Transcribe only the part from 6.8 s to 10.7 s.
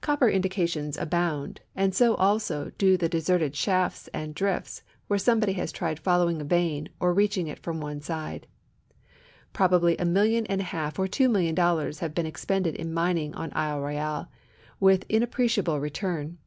or reaching it from one side. Probably a million and a